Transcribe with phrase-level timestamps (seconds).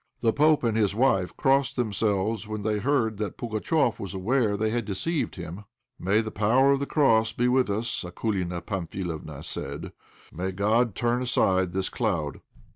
[0.21, 4.71] The pope and his wife crossed themselves when they heard that Pugatchéf was aware they
[4.71, 5.65] had deceived him.
[5.99, 9.91] "May the power of the cross be with us!" Akoulina Pamphilovna said.
[10.33, 12.41] "May God turn aside this cloud.